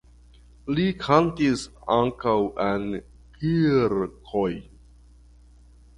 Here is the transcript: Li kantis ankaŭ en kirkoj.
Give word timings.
Li 0.77 0.85
kantis 1.03 1.65
ankaŭ 1.97 2.35
en 2.71 2.89
kirkoj. 3.37 4.51